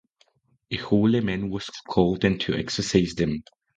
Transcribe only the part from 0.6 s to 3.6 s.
A holy man was called in to exorcize them.